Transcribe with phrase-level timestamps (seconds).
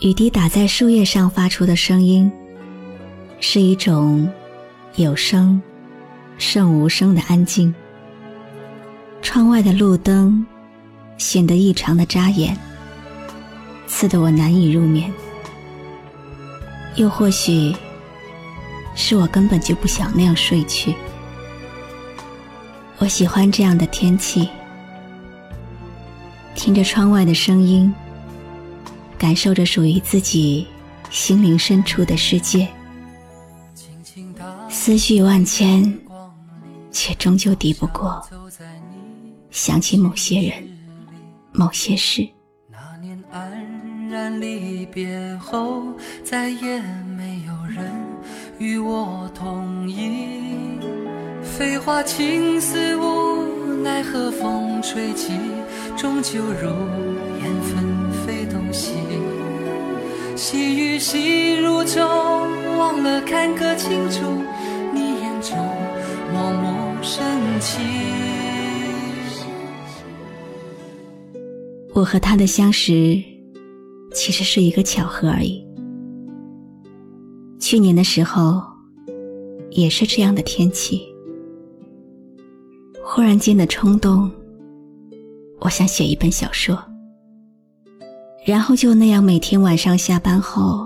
[0.00, 2.30] 雨滴打在树叶上发出的声音，
[3.38, 4.26] 是一种
[4.96, 5.60] 有声
[6.38, 7.74] 胜无声的安静。
[9.20, 10.46] 窗外的路灯
[11.18, 12.56] 显得异常的扎眼，
[13.86, 15.12] 刺得我难以入眠。
[16.96, 17.76] 又或许
[18.94, 20.94] 是我根本就不想那样睡去。
[22.96, 24.48] 我喜欢这样的天气，
[26.54, 27.94] 听着窗外的声音。
[29.20, 30.66] 感受着属于自己
[31.10, 32.66] 心灵深处的世界，
[34.70, 35.94] 思绪万千，
[36.90, 38.26] 却终究抵不过
[39.50, 40.66] 想起某些人、
[41.52, 42.26] 某些事。
[42.66, 45.82] 那年安然离别后，
[46.24, 46.80] 再也
[47.18, 47.92] 没有人
[48.58, 50.78] 与我同意。
[51.42, 55.34] 飞花轻似雾，奈何风吹起，
[55.94, 56.70] 终究如
[60.50, 62.00] 细雨细如舟，
[62.76, 64.26] 忘了看个清楚，
[64.92, 65.56] 你眼中
[66.32, 67.22] 默默深
[67.60, 67.80] 情。
[71.94, 73.22] 我和他的相识，
[74.12, 75.64] 其实是一个巧合而已。
[77.60, 78.60] 去年的时候，
[79.70, 81.00] 也是这样的天气，
[83.04, 84.28] 忽然间的冲动，
[85.60, 86.76] 我想写一本小说。
[88.44, 90.84] 然后就那样每天晚上下班后，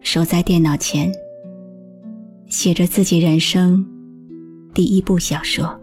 [0.00, 1.12] 守在电脑前，
[2.48, 3.86] 写着自己人生
[4.72, 5.78] 第一部小说。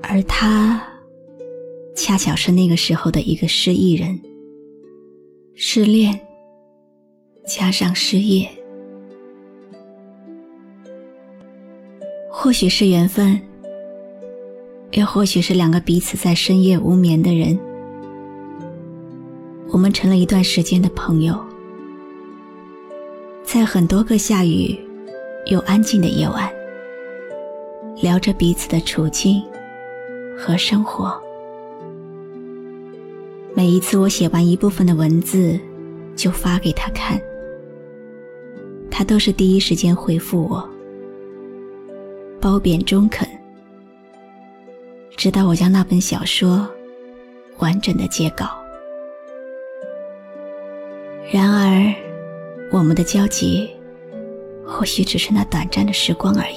[0.00, 0.80] 而他，
[1.94, 4.18] 恰巧是那个时候的一个失意人，
[5.54, 6.18] 失恋
[7.44, 8.48] 加上失业，
[12.30, 13.38] 或许是缘分，
[14.92, 17.58] 又或许是两个彼此在深夜无眠的人。
[19.70, 21.34] 我们成了一段时间的朋友，
[23.42, 24.78] 在很多个下雨
[25.46, 26.50] 又安静的夜晚，
[28.00, 29.42] 聊着彼此的处境
[30.36, 31.18] 和生活。
[33.54, 35.58] 每一次我写完一部分的文字，
[36.14, 37.20] 就发给他看，
[38.90, 40.68] 他都是第一时间回复我，
[42.40, 43.26] 褒贬中肯，
[45.16, 46.68] 直到我将那本小说
[47.58, 48.61] 完整的截稿。
[51.30, 51.94] 然而，
[52.70, 53.70] 我们的交集
[54.66, 56.56] 或许只是那短暂的时光而已。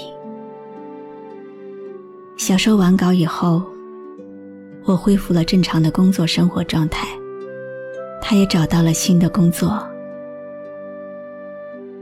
[2.36, 3.62] 小说完稿以后，
[4.84, 7.08] 我恢复了正常的工作生活状态，
[8.22, 9.82] 他也找到了新的工作，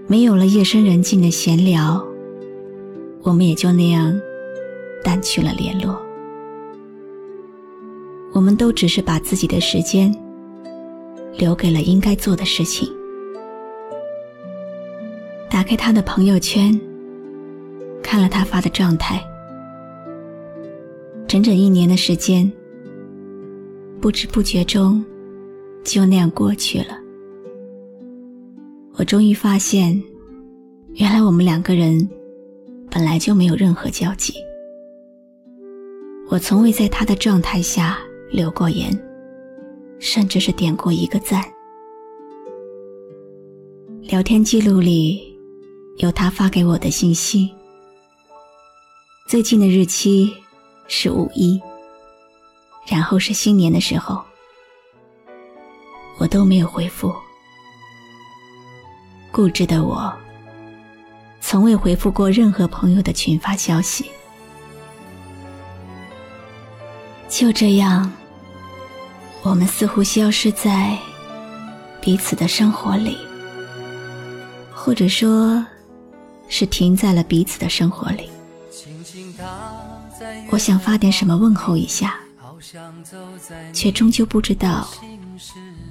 [0.08, 2.04] 没有了夜深人静的闲聊，
[3.22, 4.20] 我们也就那样
[5.04, 6.02] 淡去了联络。
[8.32, 10.12] 我们都只是把自己的时间。
[11.38, 12.88] 留给了应该做的事情。
[15.50, 16.80] 打开他的朋友圈，
[18.02, 19.24] 看了他发的状态，
[21.28, 22.52] 整整一年的时间，
[24.02, 25.04] 不知不觉中
[25.84, 26.98] 就那样过去了。
[28.96, 30.02] 我终于发现，
[30.96, 32.10] 原来我们两个人
[32.90, 34.34] 本来就没有任何交集。
[36.30, 38.00] 我从未在他的状态下
[38.32, 38.92] 留过言。
[40.14, 41.44] 甚至是点过一个赞。
[44.04, 45.36] 聊天记录里
[45.98, 47.52] 有他发给我的信息，
[49.28, 50.32] 最近的日期
[50.88, 51.60] 是五一，
[52.86, 54.24] 然后是新年的时候，
[56.20, 57.12] 我都没有回复。
[59.32, 60.14] 固执的我，
[61.42, 64.12] 从未回复过任何朋友的群发消息。
[67.28, 68.14] 就这样。
[69.44, 70.98] 我们似乎消失在
[72.00, 73.18] 彼此的生活里，
[74.74, 75.64] 或者说，
[76.48, 78.30] 是停在了彼此的生活里。
[80.50, 82.16] 我想发点什么问候一下，
[83.74, 84.88] 却终究不知道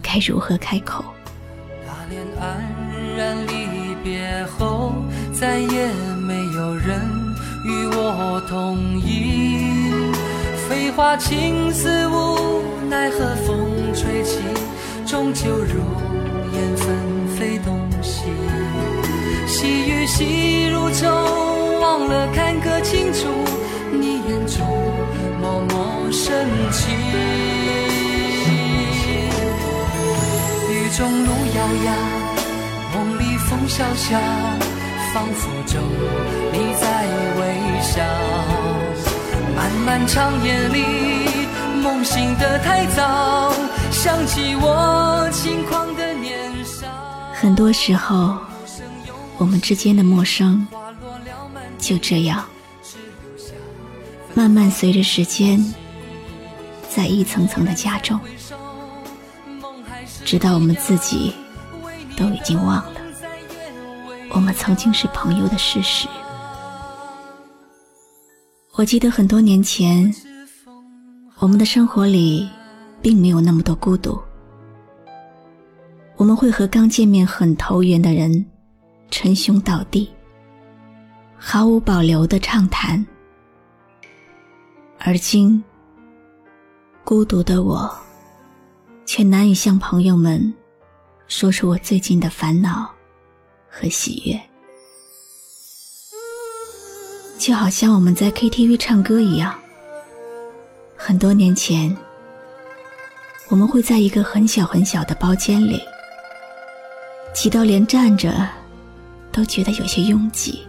[0.02, 1.04] 该如何开口。
[1.86, 2.58] 那年安
[3.16, 4.94] 然离别后，
[5.30, 5.92] 再也
[6.26, 6.98] 没有人
[7.66, 9.31] 与我同饮。
[10.94, 14.40] 花情丝无奈何风吹起，
[15.06, 15.80] 终究如
[16.52, 18.24] 烟纷飞东西。
[19.46, 21.08] 细雨细如愁，
[21.80, 23.26] 忘了看个清楚，
[23.90, 24.66] 你眼中
[25.40, 26.94] 默默深情。
[30.68, 31.92] 雨中路遥遥，
[32.94, 34.18] 梦里风萧萧，
[35.14, 35.80] 仿佛中
[36.52, 36.71] 你
[39.92, 41.46] 漫长夜里，
[41.82, 43.52] 梦醒得太早，
[43.90, 46.86] 想起我轻狂的年少。
[47.34, 48.38] 很多时候。
[49.36, 50.66] 我们之间的陌生，
[51.76, 52.44] 就这样
[54.34, 55.62] 慢慢随着时间，
[56.88, 58.18] 在一层层的加重，
[60.24, 61.34] 直到我们自己
[62.16, 62.92] 都已经忘了
[64.30, 66.08] 我们曾经是朋友的事实。
[68.82, 70.12] 我记得很多年前，
[71.38, 72.50] 我们的生活里
[73.00, 74.20] 并没有那么多孤独，
[76.16, 78.44] 我们会和刚见面很投缘的人。
[79.08, 80.10] 称兄道弟，
[81.36, 83.06] 毫无保留的畅谈。
[84.98, 85.62] 而今，
[87.04, 87.88] 孤独的我，
[89.06, 90.52] 却难以向朋友们
[91.28, 92.90] 说出我最近的烦恼
[93.70, 94.40] 和喜悦，
[97.42, 99.52] 就好像我们在 KTV 唱歌一样。
[100.94, 101.92] 很多年前，
[103.48, 105.82] 我们会在一个很小很小的包间里，
[107.34, 108.48] 挤到连站着。
[109.32, 110.60] 都觉得有些拥挤，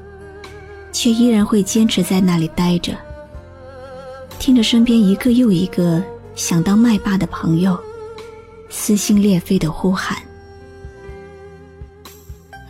[0.91, 2.97] 却依然会坚持在那里待着，
[4.39, 6.01] 听着身边一个又一个
[6.33, 7.77] 想当麦霸的朋友
[8.69, 10.17] 撕心裂肺的呼喊。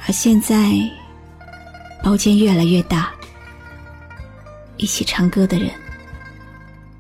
[0.06, 0.74] 而现在，
[2.04, 3.14] 包间越来越大，
[4.84, 5.72] 一起唱歌的人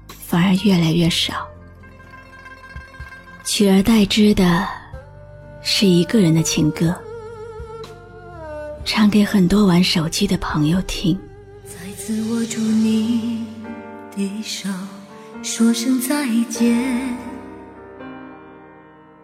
[0.07, 1.45] 反而越来越少，
[3.43, 4.65] 取而代之的
[5.61, 6.97] 是一个人的情歌。
[8.85, 11.19] 唱给很多玩手机的朋友听。
[11.65, 13.45] 再次握住你
[14.15, 14.69] 的手，
[15.41, 17.17] 说声再见。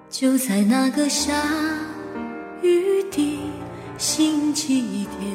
[0.09, 1.31] 就在那个下
[2.61, 3.39] 雨的
[3.97, 4.81] 星期
[5.17, 5.31] 天。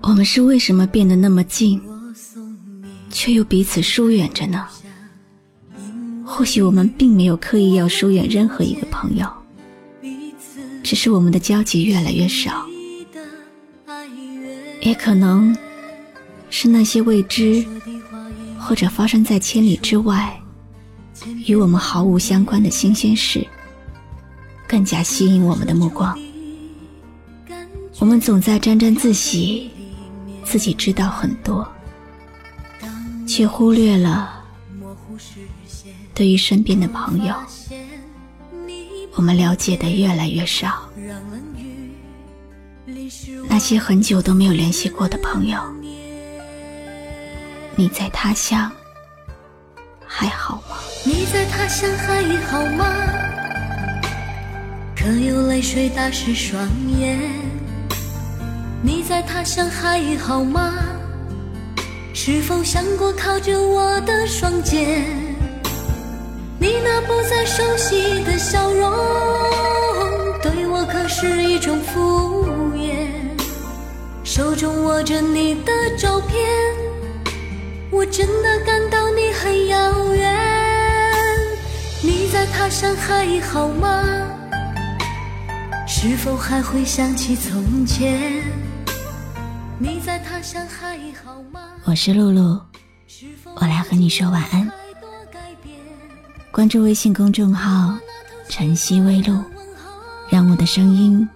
[0.00, 1.80] 我们是为什么变得那么近，
[3.10, 4.66] 却又彼此疏远着呢？
[6.24, 9.26] 或许我们并没有刻意要疏远任何一个朋友，
[10.82, 12.64] 只是我们的交集越来越少。
[14.80, 15.54] 也可能
[16.48, 17.62] 是那些未知
[18.58, 20.40] 或者发生在千里之外、
[21.46, 23.46] 与我们毫无相关的新鲜事，
[24.66, 26.18] 更加吸引我们的目光。
[27.98, 29.70] 我们总在沾沾自喜，
[30.44, 31.68] 自己知道很多，
[33.30, 34.42] 却忽略了
[36.12, 37.32] 对于身边的朋友，
[39.14, 40.90] 我们了解的越来越少。
[43.48, 45.60] 那些很久都没有联系过的朋友，
[47.76, 48.68] 你在他乡
[50.04, 50.76] 还好吗？
[51.04, 52.84] 你在他乡还好吗？
[54.96, 57.16] 可有泪水打湿双眼？
[58.82, 60.74] 你在他乡还好吗？
[62.22, 65.06] 是否想过靠着我的双肩？
[66.58, 68.92] 你那不再熟悉的笑容，
[70.42, 72.44] 对我可是一种敷
[72.76, 73.08] 衍。
[74.22, 76.46] 手中握着你的照片，
[77.90, 80.38] 我真的感到你很遥远。
[82.02, 84.04] 你在他乡还好吗？
[85.88, 88.42] 是否还会想起从前？
[89.82, 91.70] 你在他乡还好吗？
[91.84, 92.60] 我是露露，
[93.56, 94.70] 我来和你说晚安。
[96.50, 97.96] 关注微信公众号
[98.46, 99.42] “晨曦微露”，
[100.28, 101.26] 让我的声音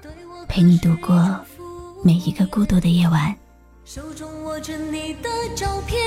[0.46, 1.40] 陪你度过。
[2.02, 3.34] 每一个孤独的夜晚
[3.86, 5.98] 手中握着你的照片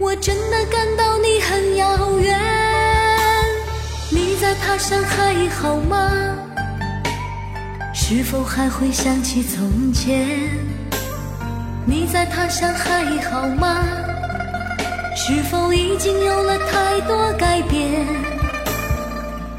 [0.00, 2.40] 我真的感到你很遥远
[4.10, 6.10] 你在他乡还好吗
[7.92, 10.48] 是否还会想起从前
[11.90, 13.82] 你在他乡还好吗？
[15.16, 18.06] 是否已经有了太多改变？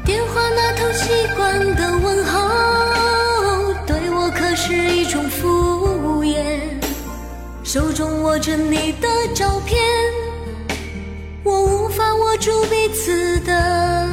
[0.04, 6.60] 电话那头习惯的问候对我可是一种敷衍。
[7.64, 9.82] 手中握着你的照片
[11.42, 14.08] 我无法握住彼此的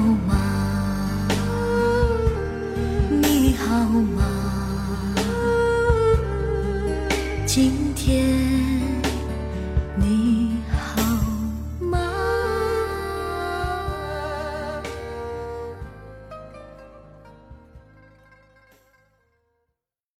[0.00, 0.34] 好吗？
[3.20, 3.84] 你好
[4.16, 4.24] 吗？
[7.46, 7.89] 今。